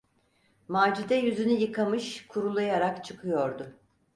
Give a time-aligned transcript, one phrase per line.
[0.67, 3.71] Macide yüzünü yıkamış, kurulayarak çıkıyordu.